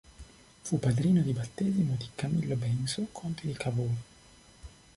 [0.63, 3.91] Fu padrino di battesimo di Camillo Benso, conte di Cavour.